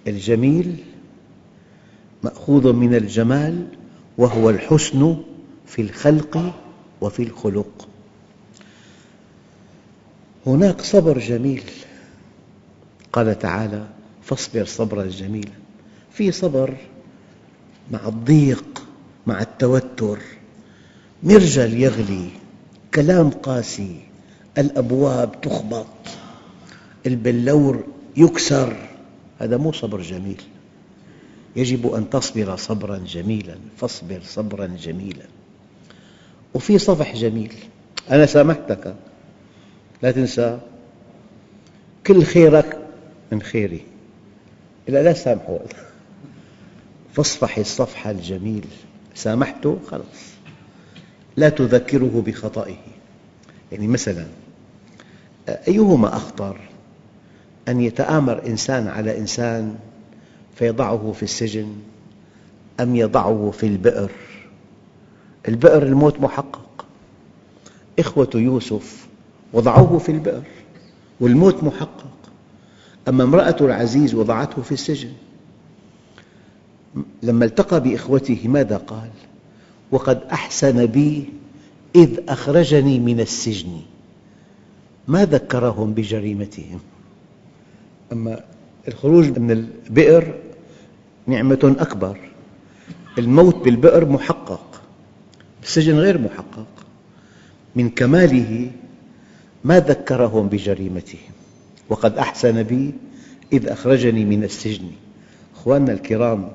الجميل 0.07 0.83
مأخوذ 2.23 2.73
من 2.73 2.95
الجمال 2.95 3.67
وهو 4.17 4.49
الحسن 4.49 5.17
في 5.65 5.81
الخلق 5.81 6.53
وفي 7.01 7.23
الخلق. 7.23 7.87
هناك 10.47 10.81
صبر 10.81 11.19
جميل. 11.19 11.63
قال 13.13 13.39
تعالى 13.39 13.87
فاصبر 14.23 14.65
صبرا 14.65 15.05
جميلا 15.05 15.51
في 16.11 16.31
صبر 16.31 16.75
مع 17.91 18.07
الضيق. 18.07 18.84
مع 19.27 19.41
التوتر. 19.41 20.19
مرجل 21.23 21.73
يغلي 21.73 22.29
كلام 22.93 23.29
قاسي 23.29 23.99
الأبواب 24.57 25.41
تخبط 25.41 25.87
البلور 27.05 27.83
يكسر. 28.17 28.77
هذا 29.39 29.57
مو 29.57 29.71
صبر 29.71 30.01
جميل. 30.01 30.41
يجب 31.55 31.93
أن 31.93 32.09
تصبر 32.09 32.55
صبرا 32.55 32.97
جميلا 32.97 33.55
فاصبر 33.77 34.19
صبرا 34.23 34.67
جميلا. 34.67 35.25
وفي 36.53 36.77
صفح 36.77 37.15
جميل. 37.15 37.53
أنا 38.11 38.25
سامحتك. 38.25 38.95
لا 40.03 40.11
تنسى. 40.11 40.59
كل 42.07 42.23
خيرك 42.23 42.79
من 43.31 43.41
خيري. 43.41 43.81
إلا 44.89 45.03
لا 45.03 45.11
تسامحه 45.11 45.59
فاصفح 47.13 47.57
الصفح 47.57 48.07
الجميل. 48.07 48.65
سامحته 49.15 49.79
خلاص. 49.87 50.35
لا 51.37 51.49
تذكره 51.49 52.23
بخطئه. 52.25 52.77
يعني 53.71 53.87
مثلا 53.87 54.25
أيهما 55.49 56.15
أخطر؟ 56.15 56.59
أن 57.67 57.81
يتآمر 57.81 58.47
إنسان 58.47 58.87
على 58.87 59.17
إنسان 59.17 59.75
فيضعه 60.55 61.11
في 61.11 61.23
السجن 61.23 61.75
أم 62.79 62.95
يضعه 62.95 63.51
في 63.51 63.65
البئر؟ 63.65 64.11
البئر 65.47 65.83
الموت 65.83 66.19
محقق. 66.19 66.85
إخوة 67.99 68.29
يوسف 68.35 69.07
وضعوه 69.53 69.97
في 69.97 70.11
البئر 70.11 70.43
والموت 71.19 71.63
محقق. 71.63 72.15
أما 73.07 73.23
امرأة 73.23 73.55
العزيز 73.61 74.13
وضعته 74.13 74.61
في 74.61 74.71
السجن. 74.71 75.11
لما 77.23 77.45
التقى 77.45 77.81
بإخوته 77.81 78.39
ماذا 78.45 78.77
قال؟ 78.77 79.09
وقد 79.91 80.23
أحسن 80.31 80.85
بي 80.85 81.29
إذ 81.95 82.19
أخرجني 82.29 82.99
من 82.99 83.19
السجن. 83.19 83.81
ما 85.07 85.25
ذكرهم 85.25 85.93
بجريمتهم؟ 85.93 86.79
أما 88.11 88.43
الخروج 88.87 89.39
من 89.39 89.51
البئر 89.51 90.35
نعمة 91.27 91.75
أكبر. 91.79 92.17
الموت 93.17 93.55
بالبئر 93.55 94.05
محقق 94.09 94.81
السجن 95.63 95.95
غير 95.95 96.17
محقق. 96.17 96.67
من 97.75 97.89
كماله 97.89 98.71
ما 99.63 99.79
ذكرهم 99.79 100.47
بجريمتهم. 100.47 101.31
وقد 101.89 102.17
أحسن 102.17 102.63
بي 102.63 102.93
إذ 103.53 103.67
أخرجني 103.67 104.25
من 104.25 104.43
السجن. 104.43 104.91
أخواننا 105.55 105.93
الكرام 105.93 106.51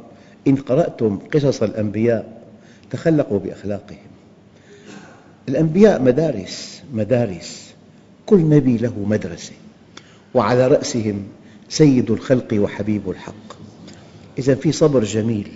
إن 0.46 0.56
قرأتم 0.56 1.18
قصص 1.18 1.62
الأنبياء 1.62 2.42
تخلقوا 2.90 3.38
بأخلاقهم. 3.38 4.10
الأنبياء 5.48 6.02
مدارس 6.02 6.82
مدارس. 6.92 7.74
كل 8.26 8.38
نبي 8.38 8.76
له 8.76 8.98
مدرسة. 8.98 9.52
وعلى 10.34 10.66
رأسهم 10.66 11.22
سيد 11.68 12.10
الخلق 12.10 12.48
وحبيب 12.54 13.10
الحق. 13.10 13.60
إذا 14.38 14.54
في 14.54 14.72
صبر 14.72 15.04
جميل 15.04 15.50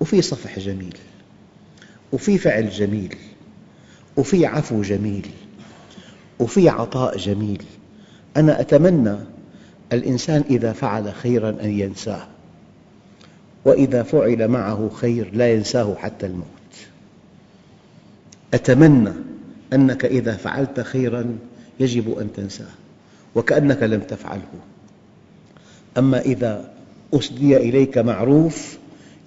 وفي 0.00 0.22
صفح 0.22 0.58
جميل 0.58 0.96
وفي 2.12 2.38
فعل 2.38 2.70
جميل 2.70 3.16
وفي 4.16 4.46
عفو 4.46 4.82
جميل 4.82 5.26
وفي 6.38 6.68
عطاء 6.68 7.16
جميل. 7.16 7.62
أنا 8.36 8.60
أتمنى 8.60 9.16
الإنسان 9.92 10.44
إذا 10.50 10.72
فعل 10.72 11.12
خيراً 11.12 11.50
أن 11.50 11.70
ينساه. 11.70 12.26
وإذا 13.66 14.02
فعل 14.02 14.48
معه 14.48 14.90
خير 14.94 15.30
لا 15.32 15.52
ينساه 15.52 15.94
حتى 15.94 16.26
الموت. 16.26 16.46
أتمنى 18.54 19.12
أنك 19.72 20.04
إذا 20.04 20.36
فعلت 20.36 20.80
خيراً 20.80 21.38
يجب 21.80 22.18
أن 22.18 22.32
تنساه 22.32 22.74
وكأنك 23.34 23.82
لم 23.82 24.00
تفعله. 24.00 24.60
أما 25.98 26.20
إذا 26.20 26.70
أسدي 27.14 27.56
إليك 27.56 27.98
معروف 27.98 28.78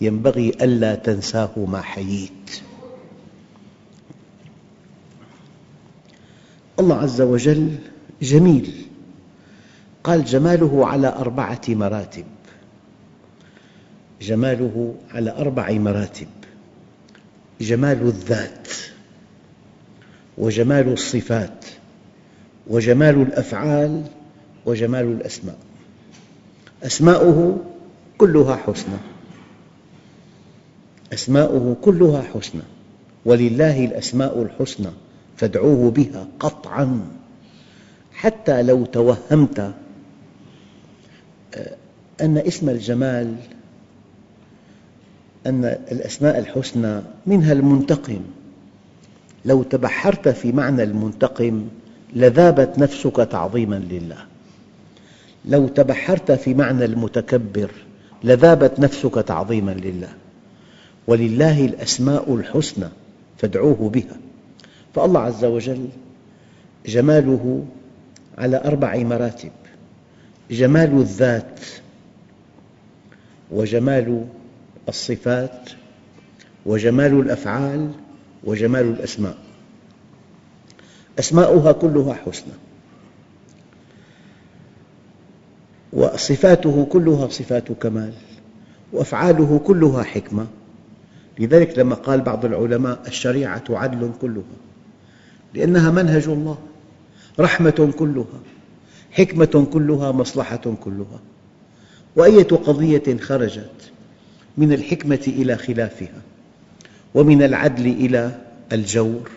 ينبغي 0.02 0.50
ألا 0.50 0.96
تنساه 0.96 1.60
ما 1.68 1.82
حييت. 1.82 2.62
الله 6.80 6.96
عز 6.96 7.22
وجل 7.22 7.76
جميل. 8.22 8.86
قال 10.04 10.26
جماله 10.26 10.88
على 10.88 11.08
أربعة 11.08 11.62
مراتب. 11.68 12.26
جماله 14.22 14.96
على 15.12 15.32
أربع 15.32 15.72
مراتب. 15.72 16.28
جمال 17.62 18.02
الذات 18.02 18.68
وجمال 20.38 20.94
الصفات 20.94 21.66
وجمال 22.68 23.22
الأفعال 23.22 24.04
وجمال 24.66 25.06
الأسماء. 25.06 25.58
أسماؤه 26.84 27.60
كلها 28.18 28.56
حسنى. 28.56 28.98
أسماؤه 31.14 31.78
كلها 31.82 32.22
حسنى. 32.22 32.62
ولله 33.26 33.86
الأسماء 33.86 34.42
الحسنى 34.42 34.92
فادعوه 35.38 35.92
بها 35.92 36.28
قطعاً. 36.40 37.08
حتى 38.14 38.64
لو 38.64 38.86
توهمت 38.86 39.60
آه، 41.56 41.76
أن 42.22 42.38
اسم 42.38 42.70
الجمال 42.70 43.36
أن 45.50 45.66
الأسماء 45.66 46.40
الحسنى 46.40 47.02
منها 47.26 47.54
المنتقم. 47.54 48.22
لو 49.46 49.64
تبحرت 49.64 50.30
في 50.30 50.52
معنى 50.52 50.84
المنتقم 50.84 51.68
لذابت 52.16 52.80
نفسك 52.80 53.16
تعظيماً 53.16 53.76
لله. 53.76 54.18
لو 55.46 55.68
تبحرت 55.68 56.32
في 56.32 56.54
معنى 56.54 56.86
المتكبر 56.86 57.72
لذابت 58.24 58.80
نفسك 58.80 59.14
تعظيماً 59.14 59.72
لله. 59.72 60.10
ولله 61.08 61.66
الأسماء 61.66 62.36
الحسنى 62.36 62.88
فادعوه 63.38 63.90
بها. 63.90 64.18
فالله 64.96 65.20
عز 65.20 65.46
وجل 65.46 65.88
جماله 66.86 67.66
على 68.38 68.62
أربع 68.66 68.98
مراتب. 68.98 69.52
جمال 70.52 70.98
الذات 71.00 71.60
وجمال 73.52 74.26
الصفات 74.90 75.70
وجمال 76.66 77.20
الأفعال 77.20 77.92
وجمال 78.44 78.86
الأسماء. 78.86 79.38
أسماؤها 81.20 81.72
كلها 81.72 82.14
حسنى. 82.14 82.54
وصفاته 85.94 86.88
كلها 86.92 87.28
صفات 87.28 87.72
كمال. 87.72 88.14
وأفعاله 88.94 89.62
كلها 89.66 90.04
حكمة. 90.04 90.48
لذلك 91.40 91.80
لما 91.80 91.96
قال 91.96 92.22
بعض 92.22 92.46
العلماء 92.46 93.00
الشريعة 93.08 93.64
عدل 93.70 94.12
كلها. 94.22 94.58
لأنها 95.54 95.92
منهج 95.92 96.28
الله. 96.28 96.58
رحمة 97.40 97.94
كلها. 98.00 98.40
حكمة 99.12 99.68
كلها. 99.74 100.12
مصلحة 100.12 100.76
كلها. 100.84 101.20
وأية 102.16 102.48
قضية 102.48 103.18
خرجت؟ 103.18 103.92
من 104.60 104.74
الحكمة 104.74 105.24
إلى 105.28 105.56
خلافها 105.56 106.22
ومن 107.16 107.44
العدل 107.44 107.88
إلى 107.88 108.42
الجور 108.74 109.30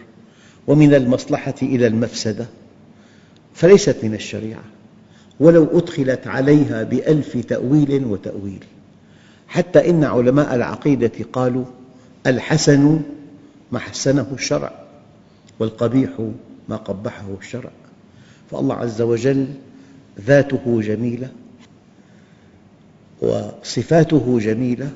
ومن 0.67 0.95
المصلحة 0.95 1.55
إلى 1.63 1.87
المفسدة 1.87 2.47
فليست 3.55 3.97
من 4.03 4.15
الشريعة. 4.15 4.65
ولو 5.41 5.79
أدخلت 5.79 6.27
عليها 6.27 6.83
بألف 6.83 7.37
تأويل 7.37 8.05
وتأويل 8.05 8.65
حتى 9.49 9.91
إن 9.91 10.05
علماء 10.05 10.55
العقيدة 10.55 11.13
قالوا 11.33 11.65
الحسن 12.27 13.01
ما 13.73 13.79
حسنه 13.79 14.27
الشرع 14.33 14.73
والقبيح 15.59 16.11
ما 16.69 16.77
قبحه 16.77 17.27
الشرع. 17.41 17.71
فالله 18.51 18.75
عز 18.75 19.03
وجل 19.03 19.47
ذاته 20.21 20.81
جميلة 20.81 21.29
وصفاته 23.23 24.39
جميلة 24.39 24.91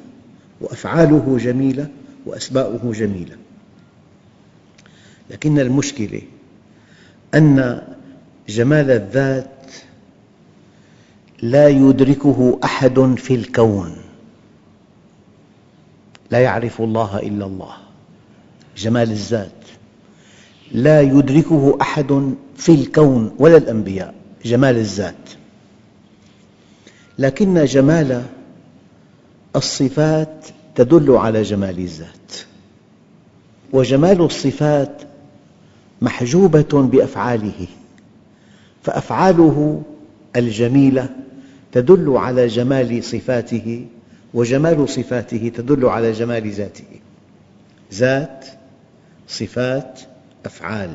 وأفعاله 0.60 1.38
جميلة 1.40 1.88
وأسماؤه 2.26 2.92
جميلة. 2.92 3.36
لكن 5.30 5.58
المشكلة 5.58 6.22
أن 7.34 7.82
جمال 8.48 8.90
الذات 8.90 9.50
لا 11.42 11.68
يدركه 11.68 12.58
أحد 12.64 13.14
في 13.18 13.34
الكون. 13.34 13.96
لا 16.30 16.38
يعرف 16.38 16.80
الله 16.80 17.18
إلا 17.18 17.46
الله. 17.46 17.72
جمال 18.76 19.10
الذات 19.10 19.50
لا 20.72 21.00
يدركه 21.00 21.78
أحد 21.80 22.34
في 22.56 22.74
الكون 22.74 23.34
ولا 23.38 23.56
الأنبياء. 23.56 24.14
جمال 24.44 24.76
الذات. 24.76 25.30
لكن 27.18 27.64
جمال 27.64 28.22
الصفات 29.56 30.46
تدل 30.74 31.10
على 31.16 31.42
جمال 31.42 31.78
الذات. 31.78 32.32
وجمال 33.72 34.20
الصفات 34.20 35.02
محجوبة 36.02 36.68
بأفعاله 36.72 37.66
فأفعاله 38.82 39.82
الجميلة 40.36 41.08
تدل 41.72 42.16
على 42.16 42.46
جمال 42.46 43.04
صفاته 43.04 43.86
وجمال 44.34 44.88
صفاته 44.88 45.52
تدل 45.56 45.86
على 45.86 46.12
جمال 46.12 46.50
ذاته. 46.50 47.00
ذات 47.94 48.46
صفات 49.28 50.00
أفعال. 50.46 50.90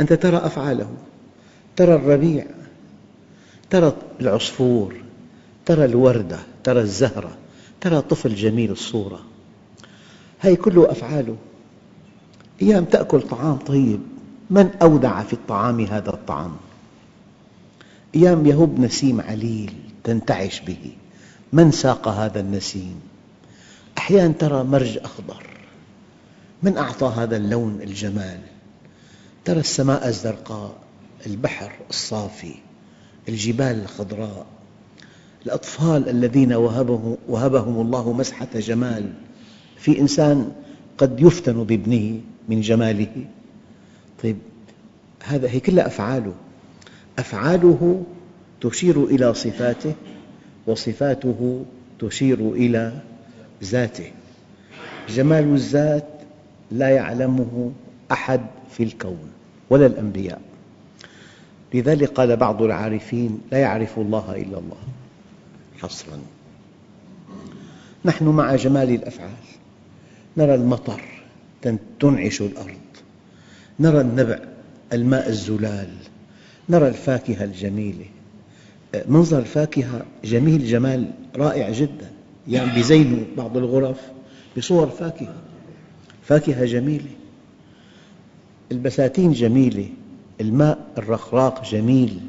أنت 0.00 0.12
ترى 0.12 0.36
أفعاله 0.36 0.90
ترى 1.76 1.94
الربيع 1.94 2.46
ترى 3.70 3.92
العصفور 4.20 4.94
ترى 5.66 5.84
الوردة. 5.84 6.38
ترى 6.64 6.80
الزهرة 6.80 7.36
ترى 7.80 8.00
طفل 8.00 8.34
جميل 8.34 8.70
الصورة. 8.70 9.20
هذه 10.38 10.54
كله 10.54 10.90
أفعاله. 10.90 11.36
أيام 12.62 12.84
تأكل 12.84 13.22
طعام 13.22 13.56
طيب. 13.56 14.00
من 14.50 14.70
أودع 14.82 15.22
في 15.22 15.32
الطعام 15.32 15.80
هذا 15.80 16.10
الطعام؟ 16.10 16.56
أيام 18.14 18.46
يهب 18.46 18.80
نسيم 18.80 19.20
عليل 19.20 19.72
تنتعش 20.04 20.60
به. 20.60 20.92
من 21.52 21.70
ساق 21.70 22.08
هذا 22.08 22.40
النسيم؟ 22.40 23.00
أحيانا 23.98 24.32
ترى 24.32 24.64
مرج 24.64 24.98
أخضر. 24.98 25.46
من 26.62 26.76
أعطى 26.78 27.06
هذا 27.16 27.36
اللون 27.36 27.80
الجمال؟ 27.82 28.40
ترى 29.44 29.60
السماء 29.60 30.08
الزرقاء 30.08 30.74
البحر 31.26 31.72
الصافي 31.90 32.54
الجبال 33.28 33.82
الخضراء. 33.82 34.46
الأطفال 35.46 36.08
الذين 36.08 36.52
وهبهم 37.28 37.80
الله 37.80 38.12
مسحة 38.12 38.48
جمال. 38.54 39.12
في 39.76 40.00
إنسان 40.00 40.52
قد 40.98 41.20
يفتن 41.20 41.64
بابنه 41.64 42.20
من 42.48 42.60
جماله. 42.60 43.24
طيب 44.22 44.36
هذا 45.24 45.48
هي 45.48 45.60
كلها 45.60 45.86
أفعاله. 45.86 46.34
أفعاله 47.18 48.02
تشير 48.60 49.04
إلى 49.04 49.34
صفاته 49.34 49.94
وصفاته 50.66 51.64
تشير 51.98 52.38
إلى 52.38 52.92
ذاته. 53.64 54.10
جمال 55.08 55.44
الذات 55.44 56.08
لا 56.72 56.88
يعلمه 56.88 57.72
أحد 58.12 58.40
في 58.70 58.82
الكون 58.82 59.30
ولا 59.70 59.86
الأنبياء. 59.86 60.40
لذلك 61.74 62.08
قال 62.08 62.36
بعض 62.36 62.62
العارفين 62.62 63.40
لا 63.52 63.58
يعرف 63.58 63.98
الله 63.98 64.36
إلا 64.36 64.58
الله. 64.58 64.76
حصراً. 65.82 66.18
نحن 68.04 68.24
مع 68.24 68.56
جمال 68.56 68.90
الأفعال. 68.90 69.30
نرى 70.36 70.54
المطر 70.54 71.02
تنعش 72.00 72.40
الأرض. 72.40 72.76
نرى 73.80 74.00
النبع 74.00 74.38
الماء 74.92 75.28
الزلال. 75.28 75.88
نرى 76.68 76.88
الفاكهة 76.88 77.44
الجميلة. 77.44 78.04
منظر 79.08 79.38
الفاكهة 79.38 80.06
جميل 80.24 80.66
جمال 80.66 81.10
رائع 81.36 81.70
جدا. 81.70 82.10
يعني 82.48 82.74
بيزينوا 82.74 83.24
بعض 83.36 83.56
الغرف 83.56 84.00
بصور 84.56 84.88
فاكهة. 84.88 85.34
فاكهة 86.24 86.64
جميلة. 86.64 87.10
البساتين 88.72 89.32
جميلة. 89.32 89.88
الماء 90.40 90.78
الرخراق 90.98 91.64
جميل. 91.64 92.20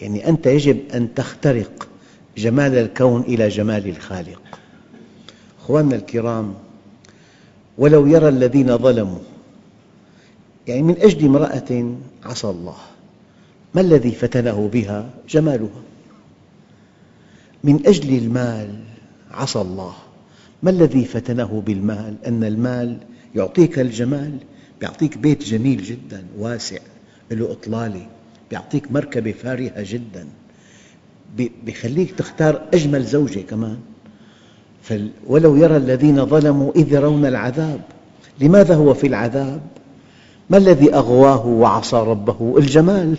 يعني 0.00 0.28
أنت 0.28 0.46
يجب 0.46 0.78
أن 0.94 1.14
تخترق 1.14 1.88
جمال 2.38 2.78
الكون 2.78 3.20
إلى 3.20 3.48
جمال 3.48 3.88
الخالق 3.88 4.42
أخواننا 5.60 5.96
الكرام 5.96 6.54
ولو 7.78 8.06
يرى 8.06 8.28
الذين 8.28 8.78
ظلموا 8.78 9.18
يعني 10.66 10.82
من 10.82 10.96
أجل 11.00 11.26
امرأة 11.26 11.94
عصى 12.24 12.48
الله 12.48 12.76
ما 13.74 13.80
الذي 13.80 14.12
فتنه 14.12 14.70
بها؟ 14.72 15.10
جمالها 15.28 15.82
من 17.64 17.86
أجل 17.86 18.18
المال 18.18 18.80
عصى 19.30 19.60
الله 19.60 19.94
ما 20.62 20.70
الذي 20.70 21.04
فتنه 21.04 21.62
بالمال؟ 21.66 22.14
أن 22.26 22.44
المال 22.44 22.98
يعطيك 23.34 23.78
الجمال 23.78 24.38
يعطيك 24.82 25.18
بيت 25.18 25.42
جميل 25.44 25.82
جدا 25.82 26.24
واسع 26.38 26.78
له 27.30 27.52
إطلالة 27.52 28.06
يعطيك 28.52 28.92
مركبة 28.92 29.32
فارهة 29.32 29.74
جدا 29.76 30.26
يخليك 31.66 32.10
تختار 32.10 32.62
أجمل 32.74 33.04
زوجة 33.04 33.40
كمان. 33.40 33.78
ولو 35.26 35.56
يرى 35.56 35.76
الذين 35.76 36.26
ظلموا 36.26 36.72
إذ 36.76 36.92
يرون 36.92 37.26
العذاب 37.26 37.80
لماذا 38.40 38.74
هو 38.74 38.94
في 38.94 39.06
العذاب؟ 39.06 39.60
ما 40.50 40.56
الذي 40.56 40.94
أغواه 40.94 41.46
وعصى 41.46 41.96
ربه؟ 41.96 42.54
الجمال. 42.58 43.16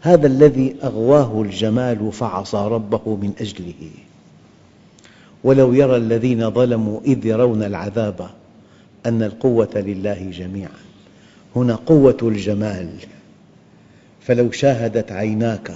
هذا 0.00 0.26
الذي 0.26 0.76
أغواه 0.84 1.42
الجمال 1.42 2.12
فعصى 2.12 2.68
ربه 2.70 3.16
من 3.16 3.32
أجله. 3.40 3.90
ولو 5.44 5.72
يرى 5.72 5.96
الذين 5.96 6.50
ظلموا 6.50 7.00
إذ 7.04 7.26
يرون 7.26 7.62
العذاب 7.62 8.30
أن 9.06 9.22
القوة 9.22 9.70
لله 9.74 10.30
جميعا. 10.30 10.80
هنا 11.56 11.74
قوة 11.74 12.18
الجمال. 12.22 12.88
فلو 14.20 14.50
شاهدت 14.50 15.12
عيناك 15.12 15.72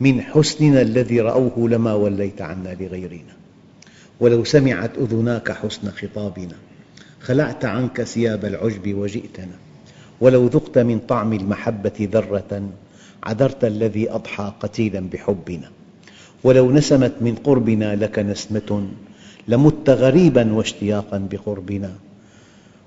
من 0.00 0.20
حسننا 0.20 0.80
الذي 0.80 1.20
رأوه 1.20 1.68
لما 1.68 1.94
وليت 1.94 2.42
عنا 2.42 2.76
لغيرنا. 2.80 3.34
ولو 4.20 4.44
سمعت 4.44 4.98
أذناك 4.98 5.52
حسن 5.52 5.90
خطابنا 5.90 6.54
خلعت 7.20 7.64
عنك 7.64 8.02
ثياب 8.02 8.44
العجب 8.44 8.94
وجئتنا. 8.94 9.56
ولو 10.20 10.46
ذقت 10.46 10.78
من 10.78 10.98
طعم 10.98 11.32
المحبة 11.32 12.08
ذرة 12.12 12.68
عذرت 13.24 13.64
الذي 13.64 14.10
أضحى 14.10 14.52
قتيلا 14.60 15.00
بحبنا. 15.12 15.70
ولو 16.44 16.72
نسمت 16.72 17.12
من 17.20 17.34
قربنا 17.34 17.96
لك 17.96 18.18
نسمة 18.18 18.88
لمت 19.48 19.90
غريبا 19.90 20.52
واشتياقا 20.52 21.28
بقربنا. 21.30 21.92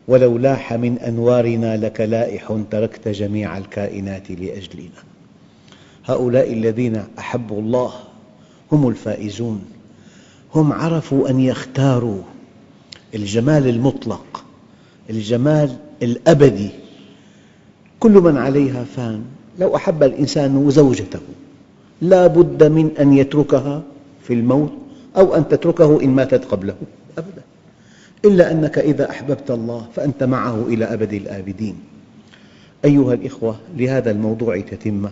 ولو 0.07 0.37
لاح 0.37 0.73
من 0.73 0.97
أنوارنا 0.99 1.77
لك 1.77 2.01
لائح 2.01 2.57
تركت 2.71 3.07
جميع 3.07 3.57
الكائنات 3.57 4.31
لأجلنا. 4.31 5.16
هؤلاء 6.07 6.53
الذين 6.53 7.03
أحبوا 7.19 7.61
الله 7.61 7.91
هم 8.71 8.87
الفائزون. 8.87 9.61
هم 10.55 10.73
عرفوا 10.73 11.29
أن 11.29 11.39
يختاروا 11.39 12.21
الجمال 13.15 13.67
المطلق 13.67 14.43
الجمال 15.09 15.77
الأبدي. 16.03 16.69
كل 17.99 18.11
من 18.11 18.37
عليها 18.37 18.83
فان. 18.83 19.23
لو 19.59 19.75
أحب 19.75 20.03
الإنسان 20.03 20.69
زوجته 20.69 21.19
لا 22.01 22.27
بد 22.27 22.63
من 22.63 22.91
أن 22.99 23.13
يتركها 23.13 23.83
في 24.23 24.33
الموت 24.33 24.71
أو 25.17 25.35
أن 25.35 25.47
تتركه 25.47 26.03
إن 26.03 26.09
ماتت 26.09 26.45
قبله. 26.45 26.75
أبدا. 27.17 27.41
إلا 28.25 28.51
أنك 28.51 28.77
إذا 28.79 29.09
أحببت 29.09 29.51
الله 29.51 29.87
فأنت 29.95 30.23
معه 30.23 30.65
إلى 30.67 30.85
أبد 30.85 31.13
الآبدين. 31.13 31.75
أيها 32.85 33.13
الإخوة 33.13 33.55
لهذا 33.77 34.11
الموضوع 34.11 34.59
تتمة 34.59 35.11